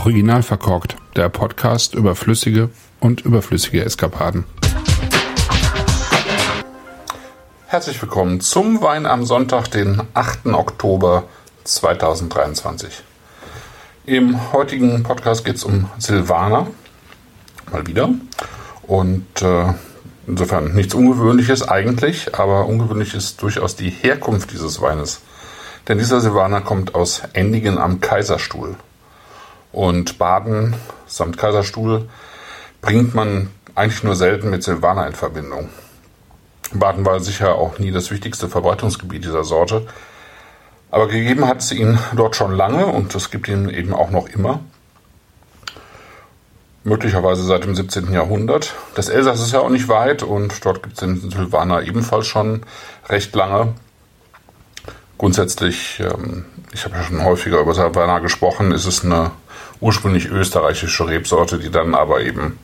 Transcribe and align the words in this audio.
Original 0.00 0.42
verkorkt, 0.42 0.96
der 1.14 1.28
Podcast 1.28 1.94
über 1.94 2.14
flüssige 2.14 2.70
und 3.00 3.20
überflüssige 3.20 3.84
Eskapaden. 3.84 4.44
Herzlich 7.66 8.00
willkommen 8.00 8.40
zum 8.40 8.80
Wein 8.80 9.04
am 9.04 9.26
Sonntag, 9.26 9.68
den 9.68 10.00
8. 10.14 10.46
Oktober 10.46 11.24
2023. 11.64 13.02
Im 14.06 14.52
heutigen 14.54 15.02
Podcast 15.02 15.44
geht 15.44 15.56
es 15.56 15.64
um 15.64 15.90
Silvaner, 15.98 16.68
mal 17.70 17.86
wieder. 17.86 18.08
Und 18.86 19.42
äh, 19.42 19.74
insofern 20.26 20.72
nichts 20.72 20.94
Ungewöhnliches 20.94 21.68
eigentlich, 21.68 22.34
aber 22.34 22.64
ungewöhnlich 22.64 23.12
ist 23.12 23.42
durchaus 23.42 23.76
die 23.76 23.90
Herkunft 23.90 24.50
dieses 24.52 24.80
Weines. 24.80 25.20
Denn 25.88 25.98
dieser 25.98 26.22
Silvaner 26.22 26.62
kommt 26.62 26.94
aus 26.94 27.20
Endigen 27.34 27.76
am 27.76 28.00
Kaiserstuhl. 28.00 28.76
Und 29.72 30.18
Baden 30.18 30.74
samt 31.06 31.38
Kaiserstuhl 31.38 32.08
bringt 32.80 33.14
man 33.14 33.50
eigentlich 33.74 34.02
nur 34.02 34.16
selten 34.16 34.50
mit 34.50 34.62
Silvaner 34.62 35.06
in 35.06 35.14
Verbindung. 35.14 35.68
Baden 36.72 37.04
war 37.04 37.20
sicher 37.20 37.56
auch 37.56 37.78
nie 37.78 37.90
das 37.90 38.10
wichtigste 38.10 38.48
Verbreitungsgebiet 38.48 39.24
dieser 39.24 39.44
Sorte. 39.44 39.86
Aber 40.90 41.08
gegeben 41.08 41.46
hat 41.46 41.60
es 41.60 41.72
ihn 41.72 41.98
dort 42.14 42.36
schon 42.36 42.52
lange 42.52 42.86
und 42.86 43.14
es 43.14 43.30
gibt 43.30 43.48
ihn 43.48 43.68
eben 43.68 43.94
auch 43.94 44.10
noch 44.10 44.28
immer. 44.28 44.60
Möglicherweise 46.82 47.44
seit 47.44 47.64
dem 47.64 47.74
17. 47.74 48.12
Jahrhundert. 48.12 48.74
Das 48.94 49.08
Elsass 49.08 49.40
ist 49.40 49.52
ja 49.52 49.60
auch 49.60 49.68
nicht 49.68 49.88
weit 49.88 50.22
und 50.22 50.64
dort 50.64 50.82
gibt 50.82 50.94
es 50.94 51.00
den 51.00 51.30
Silvaner 51.30 51.82
ebenfalls 51.82 52.26
schon 52.26 52.62
recht 53.08 53.34
lange. 53.34 53.74
Grundsätzlich, 55.20 56.00
ähm, 56.00 56.46
ich 56.72 56.86
habe 56.86 56.96
ja 56.96 57.02
schon 57.02 57.22
häufiger 57.22 57.60
über 57.60 57.74
Silvaner 57.74 58.22
gesprochen, 58.22 58.72
ist 58.72 58.86
es 58.86 59.04
eine 59.04 59.32
ursprünglich 59.78 60.30
österreichische 60.30 61.06
Rebsorte, 61.06 61.58
die 61.58 61.70
dann 61.70 61.94
aber 61.94 62.22
eben 62.22 62.58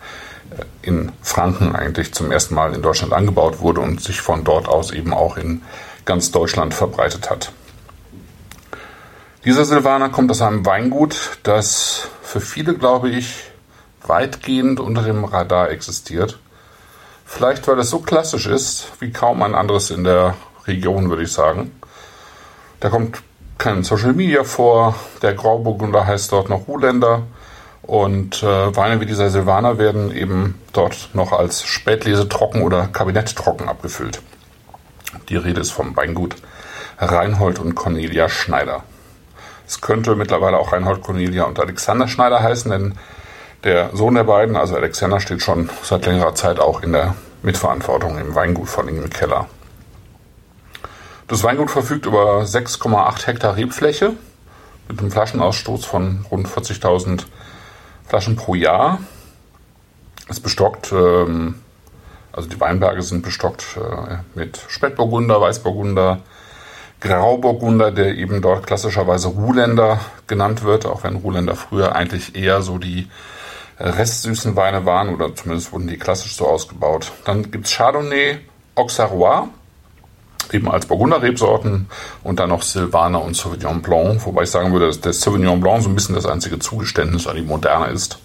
äh, 0.51 0.65
in 0.81 1.13
Franken 1.21 1.77
eigentlich 1.77 2.15
zum 2.15 2.31
ersten 2.33 2.55
Mal 2.55 2.73
in 2.73 2.81
Deutschland 2.81 3.13
angebaut 3.13 3.61
wurde 3.61 3.83
und 3.83 4.01
sich 4.01 4.23
von 4.23 4.43
dort 4.43 4.69
aus 4.69 4.91
eben 4.91 5.13
auch 5.13 5.37
in 5.37 5.61
ganz 6.07 6.31
Deutschland 6.31 6.73
verbreitet 6.73 7.29
hat. 7.29 7.53
Dieser 9.45 9.67
Silvaner 9.67 10.09
kommt 10.09 10.31
aus 10.31 10.41
einem 10.41 10.65
Weingut, 10.65 11.37
das 11.43 12.09
für 12.23 12.41
viele, 12.41 12.73
glaube 12.73 13.11
ich, 13.11 13.51
weitgehend 14.07 14.81
unter 14.81 15.03
dem 15.03 15.27
Radar 15.27 15.69
existiert. 15.69 16.39
Vielleicht, 17.27 17.69
weil 17.69 17.79
es 17.81 17.91
so 17.91 17.99
klassisch 17.99 18.47
ist, 18.47 18.93
wie 19.01 19.13
kaum 19.13 19.43
ein 19.43 19.55
anderes 19.55 19.91
in 19.91 20.05
der 20.05 20.37
Region, 20.67 21.11
würde 21.11 21.25
ich 21.25 21.33
sagen. 21.33 21.73
Da 22.87 22.91
kommt 22.91 23.21
kein 23.59 23.83
Social 23.83 24.13
Media 24.13 24.45
vor. 24.45 24.95
Der 25.21 25.35
Grauburgunder 25.35 26.07
heißt 26.07 26.31
dort 26.31 26.49
noch 26.49 26.69
Ruländer. 26.69 27.23
Und 27.83 28.45
äh, 28.45 28.77
Weine 28.77 29.01
wie 29.01 29.07
dieser 29.07 29.29
Silvaner 29.29 29.77
werden 29.77 30.17
eben 30.17 30.61
dort 30.73 31.09
noch 31.13 31.33
als 31.33 31.65
Spätlese 31.65 32.29
trocken 32.29 32.63
oder 32.63 32.87
Kabinett 32.87 33.35
trocken 33.35 33.69
abgefüllt. 33.69 34.23
Die 35.29 35.35
Rede 35.35 35.63
ist 35.63 35.73
vom 35.73 35.97
Weingut 35.97 36.37
Reinhold 36.99 37.59
und 37.59 37.75
Cornelia 37.75 38.29
Schneider. 38.29 38.85
Es 39.67 39.81
könnte 39.81 40.15
mittlerweile 40.15 40.57
auch 40.57 40.73
Reinhold 40.73 41.03
Cornelia 41.03 41.43
und 41.43 41.59
Alexander 41.59 42.07
Schneider 42.07 42.41
heißen, 42.41 42.71
denn 42.71 42.95
der 43.65 43.91
Sohn 43.97 44.15
der 44.15 44.23
beiden, 44.23 44.55
also 44.55 44.77
Alexander, 44.77 45.19
steht 45.19 45.43
schon 45.43 45.71
seit 45.83 46.07
längerer 46.07 46.37
Zeit 46.37 46.61
auch 46.61 46.85
in 46.85 46.93
der 46.93 47.17
Mitverantwortung 47.43 48.17
im 48.19 48.37
Weingut 48.37 48.69
von 48.69 48.87
im 48.87 49.11
Keller. 49.11 49.49
Das 51.29 51.43
Weingut 51.43 51.73
verfügt 51.73 52.07
über 52.07 52.43
6,8 52.43 53.27
Hektar 53.27 53.57
Rebfläche 53.57 54.13
mit 54.89 55.01
einem 55.01 55.11
Flaschenausstoß 55.11 55.85
von 55.85 56.25
rund 56.31 56.47
40.000 56.47 57.25
Flaschen 58.07 58.37
pro 58.37 58.55
Jahr. 58.55 59.01
Es 60.29 60.39
bestockt, 60.39 60.93
ähm, 60.93 61.57
also 62.31 62.49
die 62.49 62.61
Weinberge 62.61 63.03
sind 63.03 63.23
bestockt 63.23 63.77
äh, 63.77 64.19
mit 64.37 64.61
Spätburgunder, 64.69 65.41
Weißburgunder, 65.41 66.21
Grauburgunder, 67.01 67.91
der 67.91 68.15
eben 68.15 68.41
dort 68.41 68.69
klassischerweise 68.69 69.27
Ruhländer 69.27 69.99
genannt 70.29 70.63
wird, 70.63 70.87
auch 70.87 71.03
wenn 71.03 71.17
Ruhländer 71.17 71.57
früher 71.57 71.97
eigentlich 71.97 72.37
eher 72.37 72.63
so 72.63 72.79
die 72.79 73.11
restsüßen 73.81 74.55
Weine 74.55 74.87
waren 74.87 75.13
oder 75.13 75.35
zumindest 75.35 75.73
wurden 75.73 75.89
die 75.89 75.99
klassisch 75.99 76.37
so 76.37 76.47
ausgebaut. 76.47 77.11
Dann 77.25 77.51
gibt 77.51 77.67
es 77.67 77.73
Chardonnay, 77.73 78.39
Auxerrois, 78.77 79.49
eben 80.53 80.71
als 80.71 80.87
Burgunder-Rebsorten 80.87 81.89
und 82.23 82.41
dann 82.41 82.51
noch 82.51 82.63
Silvaner 82.63 83.23
und 83.23 83.37
Sauvignon 83.37 83.83
Blanc, 83.83 84.25
wobei 84.27 84.43
ich 84.43 84.51
sagen 84.51 84.73
würde, 84.73 84.87
dass 84.87 85.01
der 85.01 85.13
Sauvignon 85.13 85.61
Blanc 85.61 85.83
so 85.83 85.89
ein 85.89 85.95
bisschen 85.95 86.15
das 86.15 86.27
einzige 86.27 86.59
Zugeständnis 86.59 87.27
an 87.27 87.37
die 87.37 87.43
Moderne 87.43 87.87
ist. 87.89 88.19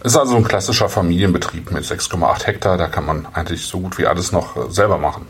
Es 0.00 0.12
ist 0.12 0.18
also 0.18 0.36
ein 0.36 0.44
klassischer 0.44 0.90
Familienbetrieb 0.90 1.70
mit 1.70 1.84
6,8 1.84 2.44
Hektar, 2.46 2.76
da 2.76 2.88
kann 2.88 3.06
man 3.06 3.26
eigentlich 3.32 3.64
so 3.64 3.80
gut 3.80 3.96
wie 3.96 4.06
alles 4.06 4.32
noch 4.32 4.56
äh, 4.56 4.70
selber 4.70 4.98
machen. 4.98 5.26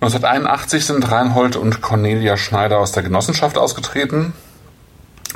1981 0.00 0.86
sind 0.86 1.10
Reinhold 1.12 1.56
und 1.56 1.82
Cornelia 1.82 2.38
Schneider 2.38 2.78
aus 2.78 2.92
der 2.92 3.02
Genossenschaft 3.02 3.58
ausgetreten, 3.58 4.32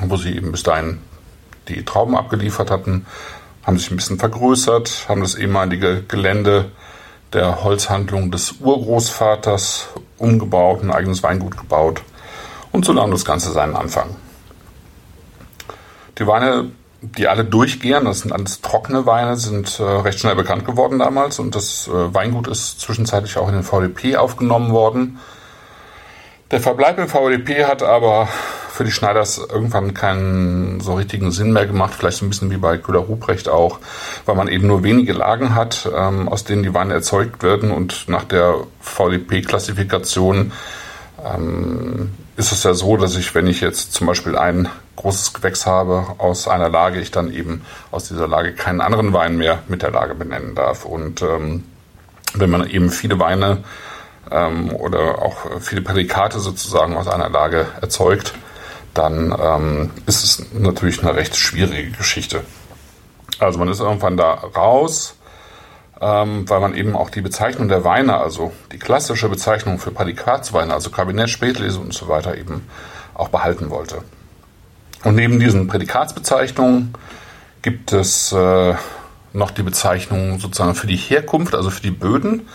wo 0.00 0.16
sie 0.16 0.34
eben 0.34 0.52
bis 0.52 0.62
dahin 0.62 1.00
die 1.68 1.84
Trauben 1.84 2.16
abgeliefert 2.16 2.70
hatten, 2.70 3.04
haben 3.62 3.78
sich 3.78 3.90
ein 3.90 3.96
bisschen 3.96 4.18
vergrößert, 4.18 5.06
haben 5.08 5.20
das 5.20 5.34
ehemalige 5.34 6.02
Gelände 6.02 6.72
der 7.34 7.64
Holzhandlung 7.64 8.30
des 8.30 8.52
Urgroßvaters 8.60 9.88
umgebaut, 10.18 10.82
ein 10.82 10.92
eigenes 10.92 11.22
Weingut 11.22 11.56
gebaut. 11.56 12.02
Und 12.72 12.84
so 12.84 12.92
nahm 12.92 13.10
das 13.10 13.24
Ganze 13.24 13.52
seinen 13.52 13.76
Anfang. 13.76 14.16
Die 16.18 16.26
Weine, 16.26 16.70
die 17.02 17.26
alle 17.26 17.44
durchgehen, 17.44 18.04
das 18.04 18.20
sind 18.20 18.32
alles 18.32 18.60
trockene 18.60 19.04
Weine, 19.04 19.36
sind 19.36 19.78
äh, 19.80 19.82
recht 19.82 20.20
schnell 20.20 20.36
bekannt 20.36 20.64
geworden 20.64 21.00
damals 21.00 21.38
und 21.38 21.54
das 21.54 21.88
äh, 21.88 22.14
Weingut 22.14 22.46
ist 22.46 22.80
zwischenzeitlich 22.80 23.36
auch 23.36 23.48
in 23.48 23.54
den 23.54 23.64
VDP 23.64 24.16
aufgenommen 24.16 24.70
worden. 24.72 25.18
Der 26.50 26.60
Verbleib 26.60 26.98
im 26.98 27.08
VDP 27.08 27.64
hat 27.64 27.82
aber 27.82 28.28
für 28.74 28.82
die 28.82 28.90
Schneiders 28.90 29.38
irgendwann 29.38 29.94
keinen 29.94 30.80
so 30.80 30.94
richtigen 30.94 31.30
Sinn 31.30 31.52
mehr 31.52 31.66
gemacht, 31.66 31.94
vielleicht 31.96 32.18
so 32.18 32.26
ein 32.26 32.30
bisschen 32.30 32.50
wie 32.50 32.56
bei 32.56 32.76
Köhler 32.76 32.98
Ruprecht 32.98 33.48
auch, 33.48 33.78
weil 34.26 34.34
man 34.34 34.48
eben 34.48 34.66
nur 34.66 34.82
wenige 34.82 35.12
Lagen 35.12 35.54
hat, 35.54 35.88
ähm, 35.96 36.28
aus 36.28 36.42
denen 36.42 36.64
die 36.64 36.74
Weine 36.74 36.92
erzeugt 36.92 37.44
werden 37.44 37.70
und 37.70 38.08
nach 38.08 38.24
der 38.24 38.56
VDP-Klassifikation 38.80 40.50
ähm, 41.24 42.10
ist 42.36 42.50
es 42.50 42.64
ja 42.64 42.74
so, 42.74 42.96
dass 42.96 43.14
ich, 43.14 43.32
wenn 43.36 43.46
ich 43.46 43.60
jetzt 43.60 43.92
zum 43.92 44.08
Beispiel 44.08 44.36
ein 44.36 44.68
großes 44.96 45.34
Gewächs 45.34 45.66
habe 45.66 46.06
aus 46.18 46.48
einer 46.48 46.68
Lage, 46.68 47.00
ich 47.00 47.12
dann 47.12 47.32
eben 47.32 47.62
aus 47.92 48.08
dieser 48.08 48.26
Lage 48.26 48.54
keinen 48.54 48.80
anderen 48.80 49.12
Wein 49.12 49.36
mehr 49.36 49.60
mit 49.68 49.82
der 49.82 49.92
Lage 49.92 50.16
benennen 50.16 50.56
darf. 50.56 50.84
Und 50.84 51.22
ähm, 51.22 51.62
wenn 52.34 52.50
man 52.50 52.68
eben 52.68 52.90
viele 52.90 53.20
Weine 53.20 53.58
ähm, 54.32 54.72
oder 54.74 55.22
auch 55.22 55.60
viele 55.60 55.82
Prädikate 55.82 56.40
sozusagen 56.40 56.96
aus 56.96 57.06
einer 57.06 57.28
Lage 57.28 57.66
erzeugt, 57.80 58.34
dann 58.94 59.36
ähm, 59.38 59.90
ist 60.06 60.24
es 60.24 60.52
natürlich 60.52 61.02
eine 61.02 61.14
recht 61.14 61.36
schwierige 61.36 61.90
Geschichte. 61.90 62.44
Also 63.40 63.58
man 63.58 63.68
ist 63.68 63.80
irgendwann 63.80 64.16
da 64.16 64.32
raus, 64.32 65.16
ähm, 66.00 66.48
weil 66.48 66.60
man 66.60 66.74
eben 66.74 66.96
auch 66.96 67.10
die 67.10 67.20
Bezeichnung 67.20 67.68
der 67.68 67.84
Weine, 67.84 68.16
also 68.18 68.52
die 68.72 68.78
klassische 68.78 69.28
Bezeichnung 69.28 69.78
für 69.78 69.90
Prädikatsweine, 69.90 70.72
also 70.72 70.90
Kabinett, 70.90 71.30
Spätlese 71.30 71.80
und 71.80 71.92
so 71.92 72.08
weiter 72.08 72.36
eben 72.36 72.66
auch 73.14 73.28
behalten 73.28 73.70
wollte. 73.70 74.02
Und 75.02 75.16
neben 75.16 75.38
diesen 75.38 75.66
Prädikatsbezeichnungen 75.66 76.94
gibt 77.62 77.92
es 77.92 78.32
äh, 78.32 78.74
noch 79.32 79.50
die 79.50 79.62
Bezeichnung 79.62 80.38
sozusagen 80.38 80.74
für 80.74 80.86
die 80.86 80.96
Herkunft, 80.96 81.54
also 81.54 81.70
für 81.70 81.82
die 81.82 81.90
Böden. 81.90 82.48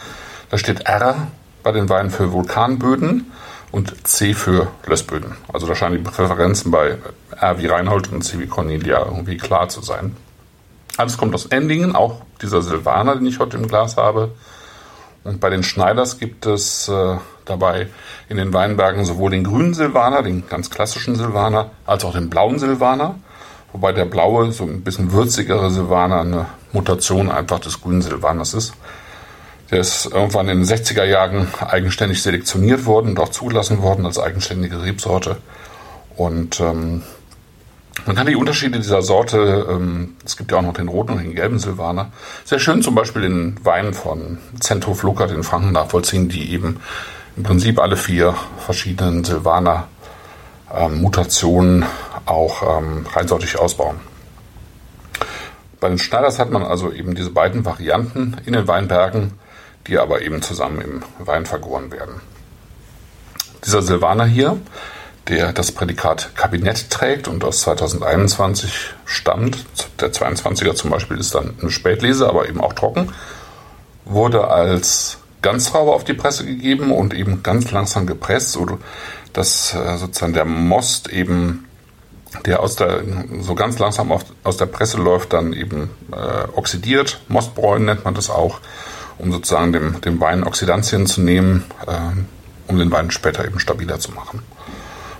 Da 0.50 0.58
steht 0.58 0.88
R 0.88 1.28
bei 1.62 1.72
den 1.72 1.90
Weinen 1.90 2.10
für 2.10 2.32
Vulkanböden 2.32 3.32
und 3.72 4.08
C 4.08 4.34
für 4.34 4.68
Lössböden. 4.86 5.36
Also 5.52 5.68
da 5.68 5.76
scheinen 5.76 5.98
die 5.98 6.10
Präferenzen 6.10 6.72
bei 6.72 6.98
R 7.40 7.58
wie 7.60 7.68
Reinhold 7.68 8.12
und 8.12 8.24
C 8.24 8.40
wie 8.40 8.48
Cornelia 8.48 9.06
irgendwie 9.06 9.38
klar 9.38 9.70
zu 9.70 9.82
sein. 9.82 10.16
Alles 10.98 11.18
kommt 11.18 11.34
aus 11.34 11.46
Endingen, 11.46 11.96
auch 11.96 12.22
dieser 12.42 12.62
Silvaner, 12.62 13.16
den 13.16 13.26
ich 13.26 13.40
heute 13.40 13.58
im 13.58 13.68
Glas 13.68 13.96
habe. 13.96 14.32
Und 15.24 15.40
bei 15.40 15.50
den 15.50 15.64
Schneiders 15.64 16.18
gibt 16.18 16.46
es 16.46 16.88
äh, 16.88 17.18
dabei 17.46 17.88
in 18.30 18.38
den 18.38 18.54
Weinbergen 18.54 19.06
sowohl 19.06 19.32
den 19.32 19.44
grünen 19.44 19.74
Silvaner, 19.74 20.24
den 20.24 20.48
ganz 20.48 20.70
klassischen 20.70 21.16
Silvaner, 21.16 21.72
als 21.86 22.04
auch 22.06 22.14
den 22.14 22.30
blauen 22.30 22.60
Silvaner. 22.60 23.16
Wobei 23.72 23.92
der 23.92 24.06
blaue, 24.06 24.52
so 24.52 24.64
ein 24.64 24.82
bisschen 24.82 25.12
würzigere 25.12 25.70
Silvaner, 25.70 26.22
eine 26.22 26.46
Mutation 26.72 27.30
einfach 27.30 27.60
des 27.60 27.82
grünen 27.82 28.02
Silvaners 28.02 28.54
ist. 28.54 28.74
Der 29.72 29.80
ist 29.80 30.08
irgendwann 30.08 30.50
in 30.50 30.64
den 30.64 30.68
60er 30.68 31.04
Jahren 31.04 31.48
eigenständig 31.60 32.22
selektioniert 32.24 32.86
worden 32.86 33.10
und 33.10 33.20
auch 33.20 33.30
zugelassen 33.30 33.82
worden 33.82 34.06
als 34.06 34.18
eigenständige 34.18 34.82
Rebsorte. 34.82 35.38
Und 36.16 36.60
ähm, 36.60 37.04
man 38.06 38.16
kann 38.16 38.28
die 38.28 38.36
Unterschiede 38.36 38.80
dieser 38.80 39.02
Sorte, 39.02 39.68
ähm, 39.70 40.16
es 40.26 40.38
gibt 40.38 40.52
ja 40.52 40.58
auch 40.58 40.64
noch 40.64 40.74
den 40.74 40.88
roten 40.88 41.14
und 41.14 41.24
den 41.24 41.36
gelben 41.36 41.60
Silvaner, 41.60 42.12
sehr 42.46 42.60
schön 42.60 42.82
zum 42.82 42.96
Beispiel 42.96 43.24
in 43.24 43.64
Weinen 43.64 43.94
von 43.94 44.40
Zenthof 44.60 45.04
Luckert 45.04 45.32
in 45.32 45.44
Franken 45.44 45.72
nachvollziehen, 45.72 46.30
die 46.30 46.52
eben 46.52 46.80
im 47.38 47.44
Prinzip 47.44 47.80
alle 47.80 47.98
vier 47.98 48.36
verschiedenen 48.58 49.24
Silvaner 49.24 49.88
ähm, 50.74 51.02
Mutationen 51.02 51.86
auch 52.26 52.80
ähm, 52.80 53.06
reinsortig 53.14 53.60
ausbauen. 53.60 53.98
Bei 55.80 55.88
den 55.88 56.00
Schneiders 56.00 56.40
hat 56.40 56.52
man 56.52 56.64
also 56.64 56.92
eben 56.92 57.16
diese 57.16 57.32
beiden 57.32 57.64
Varianten 57.64 58.36
in 58.46 58.54
den 58.54 58.68
Weinbergen, 58.68 59.39
die 59.90 59.98
aber 59.98 60.22
eben 60.22 60.42
zusammen 60.42 60.82
im 60.82 61.04
Wein 61.18 61.46
vergoren 61.46 61.92
werden. 61.92 62.22
Dieser 63.66 63.82
Silvaner 63.82 64.26
hier, 64.26 64.58
der 65.28 65.54
das 65.54 65.72
Prädikat 65.72 66.36
Kabinett 66.36 66.90
trägt 66.90 67.28
und 67.28 67.44
aus 67.44 67.62
2021 67.62 68.94
stammt, 69.06 69.66
der 70.00 70.12
22er 70.12 70.76
zum 70.76 70.92
Beispiel 70.92 71.18
ist 71.18 71.36
dann 71.36 71.56
eine 71.60 71.72
Spätlese, 71.72 72.28
aber 72.28 72.48
eben 72.48 72.62
auch 72.62 72.74
trocken, 72.74 73.14
wurde 74.06 74.48
als 74.48 75.18
Ganzraube 75.42 75.92
auf 75.94 76.04
die 76.04 76.14
Presse 76.14 76.46
gegeben 76.46 76.92
und 76.92 77.14
eben 77.14 77.44
ganz 77.44 77.72
langsam 77.72 78.06
gepresst, 78.08 78.52
so 78.52 78.80
dass 79.34 79.74
äh, 79.74 79.98
sozusagen 79.98 80.34
der 80.34 80.46
Most 80.46 81.10
eben, 81.10 81.66
der 82.46 82.62
aus 82.62 82.76
der, 82.76 83.04
so 83.40 83.56
ganz 83.56 83.80
langsam 83.80 84.12
auf, 84.12 84.26
aus 84.44 84.58
der 84.58 84.66
Presse 84.66 84.98
läuft, 84.98 85.34
dann 85.34 85.54
eben 85.54 85.90
äh, 86.12 86.48
oxidiert. 86.56 87.22
Mostbräun 87.28 87.86
nennt 87.86 88.04
man 88.04 88.16
das 88.16 88.30
auch, 88.30 88.60
um 89.20 89.32
sozusagen 89.32 89.72
dem, 89.72 90.02
dem 90.02 90.20
Wein 90.20 90.44
Oxidantien 90.44 91.06
zu 91.06 91.22
nehmen, 91.22 91.66
äh, 91.86 91.92
um 92.68 92.80
den 92.80 92.92
Wein 92.92 93.12
später 93.12 93.46
eben 93.46 93.60
stabiler 93.60 94.00
zu 94.00 94.12
machen. 94.12 94.42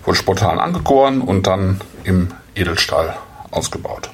Wurde 0.06 0.18
spontan 0.18 0.60
angegoren 0.60 1.22
und 1.22 1.46
dann 1.46 1.82
im 2.04 2.30
Edelstahl 2.56 3.18
ausgebaut. 3.52 4.10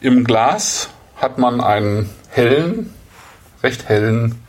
Im 0.00 0.24
Glas 0.24 0.88
hat 1.16 1.38
man 1.38 1.60
einen 1.60 2.10
hellen, 2.28 2.94
recht 3.62 3.88
hellen 3.88 4.40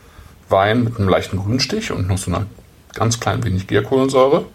Wein 0.48 0.84
mit 0.84 0.98
einem 0.98 1.08
leichten 1.08 1.38
Grünstich 1.38 1.90
und 1.90 2.08
noch 2.08 2.18
so 2.18 2.30
einer 2.30 2.46
ganz 2.94 3.20
klein 3.20 3.44
wenig 3.44 3.66
Gärkohlensäure. 3.66 4.46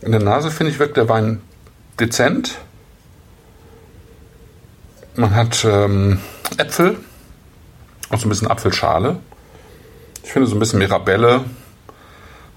In 0.00 0.12
der 0.12 0.22
Nase 0.22 0.50
finde 0.50 0.72
ich 0.72 0.78
wirkt 0.78 0.96
der 0.96 1.08
Wein 1.08 1.40
dezent. 1.98 2.58
Man 5.18 5.34
hat 5.34 5.64
ähm, 5.64 6.20
Äpfel, 6.58 6.96
auch 8.10 8.20
so 8.20 8.26
ein 8.26 8.28
bisschen 8.28 8.46
Apfelschale. 8.46 9.16
Ich 10.22 10.30
finde 10.30 10.46
so 10.46 10.54
ein 10.54 10.60
bisschen 10.60 10.78
Mirabelle, 10.78 11.44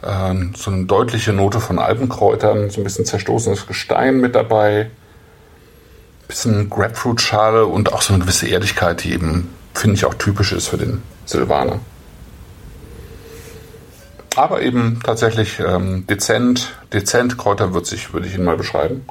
äh, 0.03 0.35
so 0.55 0.69
eine 0.69 0.85
deutliche 0.85 1.33
Note 1.33 1.59
von 1.59 1.79
Alpenkräutern, 1.79 2.69
so 2.69 2.79
ein 2.79 2.83
bisschen 2.83 3.03
zerstoßenes 3.03 3.65
Gestein 3.65 4.21
mit 4.21 4.35
dabei 4.35 4.91
bisschen 6.27 6.69
Grapefruit-Schale 6.69 7.65
und 7.65 7.91
auch 7.93 8.03
so 8.03 8.13
eine 8.13 8.21
gewisse 8.21 8.47
Erdigkeit, 8.47 9.03
die 9.03 9.13
eben, 9.13 9.49
finde 9.73 9.95
ich, 9.95 10.05
auch 10.05 10.13
typisch 10.13 10.51
ist 10.51 10.67
für 10.67 10.77
den 10.77 11.01
Silvaner. 11.25 11.79
Aber 14.35 14.61
eben 14.61 14.99
tatsächlich 15.03 15.59
ähm, 15.59 16.05
dezent, 16.05 16.73
dezent 16.93 17.39
kräuterwürzig, 17.39 18.13
würde 18.13 18.27
ich 18.27 18.35
ihn 18.35 18.43
mal 18.43 18.55
beschreiben. 18.55 19.03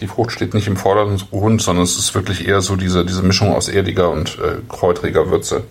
Die 0.00 0.08
Frucht 0.08 0.32
steht 0.32 0.54
nicht 0.54 0.66
im 0.66 0.76
Vordergrund, 0.76 1.62
sondern 1.62 1.84
es 1.84 1.96
ist 1.96 2.14
wirklich 2.14 2.46
eher 2.46 2.60
so 2.60 2.76
diese, 2.76 3.04
diese 3.04 3.22
Mischung 3.22 3.54
aus 3.54 3.68
erdiger 3.68 4.10
und 4.10 4.38
äh, 4.38 4.56
kräutriger 4.68 5.30
Würze. 5.30 5.64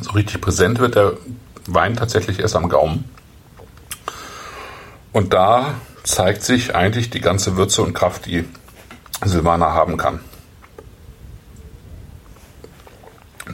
So 0.00 0.10
richtig 0.12 0.40
präsent 0.40 0.80
wird 0.80 0.96
der 0.96 1.16
Wein 1.66 1.96
tatsächlich 1.96 2.40
erst 2.40 2.56
am 2.56 2.68
Gaumen. 2.68 3.04
Und 5.12 5.32
da 5.32 5.74
zeigt 6.02 6.42
sich 6.42 6.74
eigentlich 6.74 7.10
die 7.10 7.20
ganze 7.20 7.56
Würze 7.56 7.82
und 7.82 7.94
Kraft, 7.94 8.26
die 8.26 8.44
Silvaner 9.24 9.72
haben 9.72 9.96
kann. 9.96 10.20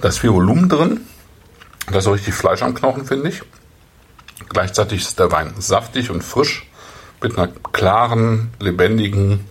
Da 0.01 0.09
ist 0.09 0.19
viel 0.19 0.33
Volumen 0.33 0.69
drin. 0.69 1.01
Da 1.91 1.99
ist 1.99 2.05
so 2.05 2.13
richtig 2.13 2.35
Fleisch 2.35 2.63
am 2.63 2.75
Knochen, 2.75 3.05
finde 3.07 3.29
ich. 3.29 3.43
Gleichzeitig 4.49 5.03
ist 5.03 5.19
der 5.19 5.31
Wein 5.33 5.55
saftig 5.59 6.11
und 6.11 6.23
frisch 6.23 6.67
mit 7.23 7.39
einer 7.39 7.49
klaren, 7.73 8.51
lebendigen, 8.61 9.45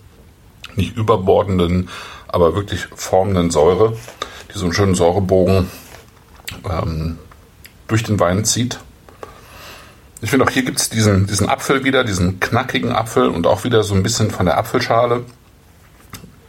nicht 0.76 0.96
überbordenden, 0.96 1.88
aber 2.28 2.54
wirklich 2.54 2.86
formenden 2.94 3.50
Säure, 3.50 3.96
die 4.52 4.58
so 4.58 4.64
einen 4.64 4.74
schönen 4.74 4.94
Säurebogen 4.94 5.70
ähm, 6.68 7.18
durch 7.88 8.04
den 8.04 8.20
Wein 8.20 8.44
zieht. 8.44 8.78
Ich 10.20 10.30
finde 10.30 10.46
auch 10.46 10.50
hier 10.50 10.64
gibt 10.64 10.78
es 10.78 10.88
diesen, 10.88 11.26
diesen 11.26 11.48
Apfel 11.48 11.84
wieder, 11.84 12.04
diesen 12.04 12.40
knackigen 12.40 12.92
Apfel 12.92 13.28
und 13.28 13.46
auch 13.46 13.64
wieder 13.64 13.82
so 13.82 13.94
ein 13.94 14.02
bisschen 14.02 14.30
von 14.30 14.46
der 14.46 14.58
Apfelschale. 14.58 15.24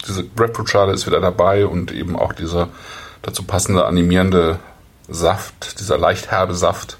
Diese 0.07 0.25
Grapefruit-Schale 0.25 0.93
ist 0.93 1.05
wieder 1.05 1.19
dabei 1.19 1.65
und 1.65 1.91
eben 1.91 2.15
auch 2.15 2.33
dieser 2.33 2.69
dazu 3.23 3.43
passende 3.43 3.85
animierende 3.85 4.59
Saft, 5.09 5.79
dieser 5.79 5.97
leicht 5.97 6.31
herbe 6.31 6.53
Saft. 6.53 6.97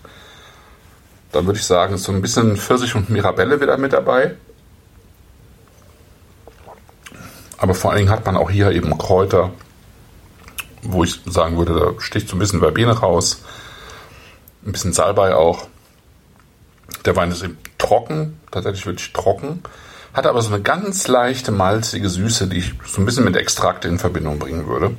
Dann 1.31 1.45
würde 1.45 1.59
ich 1.59 1.65
sagen, 1.65 1.95
ist 1.95 2.03
so 2.03 2.11
ein 2.11 2.21
bisschen 2.21 2.57
Pfirsich 2.57 2.95
und 2.95 3.09
Mirabelle 3.09 3.59
wieder 3.59 3.77
mit 3.77 3.93
dabei. 3.93 4.35
Aber 7.57 7.73
vor 7.73 7.91
allen 7.91 7.99
Dingen 7.99 8.11
hat 8.11 8.25
man 8.25 8.37
auch 8.37 8.49
hier 8.49 8.71
eben 8.71 8.97
Kräuter, 8.97 9.51
wo 10.83 11.03
ich 11.03 11.21
sagen 11.25 11.57
würde, 11.57 11.73
da 11.73 12.01
sticht 12.01 12.29
so 12.29 12.35
ein 12.35 12.39
bisschen 12.39 12.59
Verbene 12.59 12.97
raus. 12.97 13.41
Ein 14.65 14.71
bisschen 14.71 14.93
Salbei 14.93 15.35
auch. 15.35 15.67
Der 17.05 17.15
Wein 17.15 17.31
ist 17.31 17.43
eben 17.43 17.57
trocken, 17.77 18.39
tatsächlich 18.51 18.85
wirklich 18.85 19.13
trocken, 19.13 19.63
hat 20.13 20.25
aber 20.25 20.41
so 20.41 20.53
eine 20.53 20.61
ganz 20.61 21.07
leichte 21.07 21.51
malzige 21.51 22.09
Süße, 22.09 22.47
die 22.47 22.57
ich 22.57 22.73
so 22.85 23.01
ein 23.01 23.05
bisschen 23.05 23.23
mit 23.23 23.35
Extrakt 23.35 23.85
in 23.85 23.99
Verbindung 23.99 24.39
bringen 24.39 24.67
würde. 24.67 24.95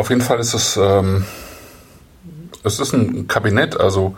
Auf 0.00 0.08
jeden 0.08 0.22
Fall 0.22 0.40
ist 0.40 0.54
es, 0.54 0.76
ähm, 0.76 1.24
es 2.64 2.80
ist 2.80 2.92
ein 2.92 3.28
Kabinett, 3.28 3.78
also 3.78 4.16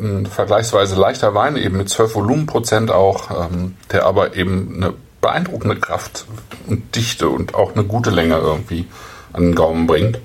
ein 0.00 0.26
vergleichsweise 0.26 0.96
leichter 0.96 1.34
Wein, 1.34 1.56
eben 1.56 1.76
mit 1.76 1.88
12 1.88 2.14
Volumenprozent 2.14 2.90
auch, 2.90 3.50
ähm, 3.50 3.76
der 3.92 4.06
aber 4.06 4.36
eben 4.36 4.76
eine 4.76 4.94
beeindruckende 5.20 5.76
Kraft 5.76 6.24
und 6.66 6.96
Dichte 6.96 7.28
und 7.28 7.54
auch 7.54 7.74
eine 7.74 7.84
gute 7.84 8.10
Länge 8.10 8.36
irgendwie 8.38 8.86
an 9.32 9.42
den 9.42 9.54
Gaumen 9.54 9.86
bringt 9.86 10.18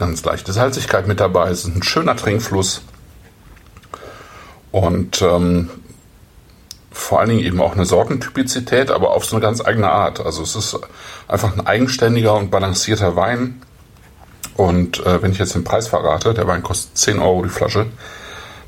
ganz 0.00 0.24
leichte 0.24 0.52
Salzigkeit 0.52 1.06
mit 1.06 1.20
dabei. 1.20 1.50
Es 1.50 1.64
ist 1.64 1.76
ein 1.76 1.82
schöner 1.82 2.16
Trinkfluss. 2.16 2.82
Und 4.72 5.20
ähm, 5.22 5.68
vor 7.00 7.20
allen 7.20 7.30
Dingen 7.30 7.44
eben 7.44 7.60
auch 7.60 7.74
eine 7.74 7.84
Sortentypizität, 7.84 8.90
aber 8.90 9.10
auf 9.10 9.24
so 9.24 9.36
eine 9.36 9.42
ganz 9.42 9.64
eigene 9.64 9.90
Art. 9.90 10.20
Also 10.20 10.42
es 10.42 10.54
ist 10.54 10.78
einfach 11.28 11.56
ein 11.56 11.66
eigenständiger 11.66 12.34
und 12.34 12.50
balancierter 12.50 13.16
Wein. 13.16 13.62
Und 14.56 15.04
äh, 15.06 15.22
wenn 15.22 15.32
ich 15.32 15.38
jetzt 15.38 15.54
den 15.54 15.64
Preis 15.64 15.88
verrate, 15.88 16.34
der 16.34 16.46
Wein 16.46 16.62
kostet 16.62 16.96
10 16.98 17.18
Euro 17.18 17.42
die 17.42 17.50
Flasche, 17.50 17.86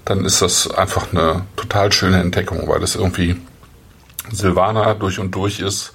dann 0.04 0.24
ist 0.24 0.42
das 0.42 0.70
einfach 0.70 1.12
eine 1.12 1.42
total 1.56 1.92
schöne 1.92 2.20
Entdeckung, 2.20 2.66
weil 2.68 2.82
es 2.82 2.96
irgendwie 2.96 3.40
Silvaner 4.30 4.94
durch 4.94 5.18
und 5.18 5.32
durch 5.32 5.60
ist. 5.60 5.94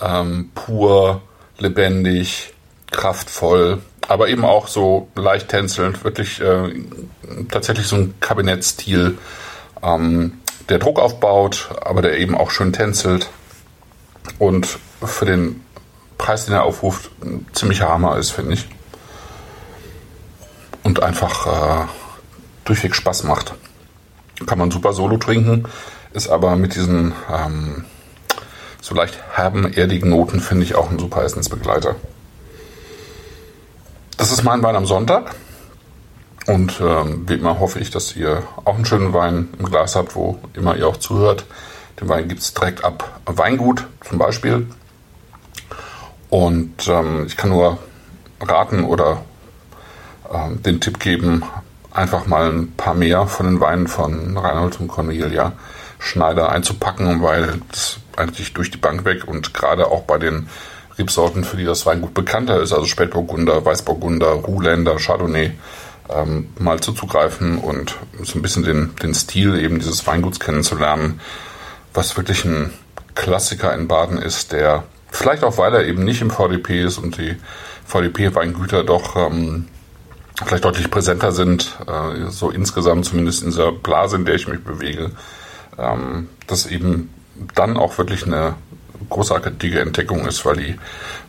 Ähm, 0.00 0.50
pur, 0.54 1.22
lebendig, 1.58 2.52
kraftvoll 2.90 3.80
aber 4.08 4.28
eben 4.28 4.44
auch 4.44 4.68
so 4.68 5.08
leicht 5.14 5.48
tänzelnd, 5.48 6.04
wirklich 6.04 6.40
äh, 6.40 6.74
tatsächlich 7.50 7.86
so 7.86 7.96
ein 7.96 8.14
Kabinettstil, 8.20 9.18
ähm, 9.82 10.32
der 10.68 10.78
Druck 10.78 10.98
aufbaut, 10.98 11.70
aber 11.80 12.02
der 12.02 12.18
eben 12.18 12.36
auch 12.36 12.50
schön 12.50 12.72
tänzelt 12.72 13.30
und 14.38 14.78
für 15.04 15.24
den 15.24 15.64
Preis, 16.18 16.46
den 16.46 16.54
er 16.54 16.64
aufruft, 16.64 17.10
ein 17.22 17.46
ziemlicher 17.52 17.88
Hammer 17.88 18.16
ist, 18.16 18.30
finde 18.30 18.54
ich. 18.54 18.68
Und 20.82 21.02
einfach 21.02 21.46
äh, 21.46 21.86
durchweg 22.64 22.94
Spaß 22.94 23.24
macht. 23.24 23.54
Kann 24.46 24.58
man 24.58 24.70
super 24.70 24.92
solo 24.92 25.16
trinken, 25.16 25.64
ist 26.12 26.28
aber 26.28 26.56
mit 26.56 26.74
diesen 26.74 27.12
ähm, 27.30 27.84
so 28.80 28.94
leicht 28.94 29.18
herben, 29.32 29.72
erdigen 29.72 30.10
Noten, 30.10 30.40
finde 30.40 30.64
ich, 30.64 30.74
auch 30.74 30.90
ein 30.90 30.98
super 30.98 31.24
Essensbegleiter. 31.24 31.96
Das 34.16 34.32
ist 34.32 34.44
mein 34.44 34.62
Wein 34.62 34.76
am 34.76 34.86
Sonntag. 34.86 35.34
Und 36.46 36.80
ähm, 36.80 37.28
wie 37.28 37.34
immer 37.34 37.58
hoffe 37.58 37.80
ich, 37.80 37.90
dass 37.90 38.14
ihr 38.14 38.42
auch 38.64 38.76
einen 38.76 38.84
schönen 38.84 39.12
Wein 39.12 39.48
im 39.58 39.66
Glas 39.66 39.96
habt, 39.96 40.14
wo 40.14 40.38
immer 40.54 40.76
ihr 40.76 40.86
auch 40.86 40.96
zuhört. 40.96 41.44
Den 42.00 42.08
Wein 42.08 42.28
gibt 42.28 42.40
es 42.40 42.54
direkt 42.54 42.84
ab 42.84 43.20
Weingut 43.26 43.86
zum 44.08 44.18
Beispiel. 44.18 44.66
Und 46.30 46.88
ähm, 46.88 47.24
ich 47.26 47.36
kann 47.36 47.50
nur 47.50 47.78
raten 48.40 48.84
oder 48.84 49.22
ähm, 50.32 50.62
den 50.62 50.80
Tipp 50.80 51.00
geben, 51.00 51.42
einfach 51.90 52.26
mal 52.26 52.52
ein 52.52 52.72
paar 52.76 52.94
mehr 52.94 53.26
von 53.26 53.46
den 53.46 53.60
Weinen 53.60 53.88
von 53.88 54.36
Reinhold 54.36 54.80
und 54.80 54.88
Cornelia 54.88 55.52
Schneider 55.98 56.50
einzupacken, 56.50 57.22
weil 57.22 57.60
es 57.72 57.98
eigentlich 58.16 58.52
durch 58.52 58.70
die 58.70 58.78
Bank 58.78 59.04
weg 59.04 59.26
und 59.26 59.54
gerade 59.54 59.86
auch 59.86 60.02
bei 60.02 60.18
den 60.18 60.48
Rebsorten, 60.98 61.44
für 61.44 61.56
die 61.56 61.64
das 61.64 61.86
Weingut 61.86 62.14
bekannter 62.14 62.60
ist, 62.60 62.72
also 62.72 62.86
Spätburgunder, 62.86 63.64
Weißburgunder, 63.64 64.28
Ruhländer, 64.28 64.96
Chardonnay, 64.96 65.52
ähm, 66.08 66.48
mal 66.58 66.80
zuzugreifen 66.80 67.58
und 67.58 67.96
so 68.22 68.38
ein 68.38 68.42
bisschen 68.42 68.62
den, 68.62 68.94
den 68.96 69.14
Stil 69.14 69.58
eben 69.58 69.78
dieses 69.78 70.06
Weinguts 70.06 70.40
kennenzulernen, 70.40 71.20
was 71.94 72.16
wirklich 72.16 72.44
ein 72.44 72.72
Klassiker 73.14 73.74
in 73.74 73.88
Baden 73.88 74.18
ist, 74.18 74.52
der 74.52 74.84
vielleicht 75.10 75.42
auch, 75.42 75.58
weil 75.58 75.74
er 75.74 75.86
eben 75.86 76.04
nicht 76.04 76.20
im 76.20 76.30
VDP 76.30 76.82
ist 76.82 76.98
und 76.98 77.16
die 77.18 77.36
VDP-Weingüter 77.86 78.84
doch 78.84 79.16
ähm, 79.16 79.68
vielleicht 80.44 80.64
deutlich 80.64 80.90
präsenter 80.90 81.32
sind, 81.32 81.78
äh, 81.86 82.30
so 82.30 82.50
insgesamt 82.50 83.06
zumindest 83.06 83.42
in 83.42 83.50
dieser 83.50 83.72
Blase, 83.72 84.16
in 84.16 84.24
der 84.24 84.34
ich 84.34 84.48
mich 84.48 84.62
bewege, 84.62 85.12
ähm, 85.78 86.28
das 86.46 86.66
eben 86.66 87.10
dann 87.54 87.76
auch 87.76 87.96
wirklich 87.98 88.26
eine 88.26 88.54
großartige 89.10 89.80
Entdeckung 89.80 90.26
ist, 90.26 90.44
weil 90.44 90.56
die 90.56 90.78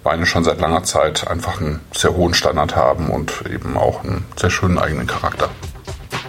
Weine 0.03 0.25
schon 0.25 0.43
seit 0.43 0.59
langer 0.59 0.83
Zeit 0.83 1.27
einfach 1.27 1.59
einen 1.59 1.81
sehr 1.95 2.13
hohen 2.15 2.33
Standard 2.33 2.75
haben 2.75 3.09
und 3.09 3.43
eben 3.51 3.77
auch 3.77 4.03
einen 4.03 4.25
sehr 4.36 4.50
schönen 4.50 4.77
eigenen 4.77 5.07
Charakter. 5.07 5.50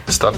Bis 0.07 0.19
dann. 0.19 0.35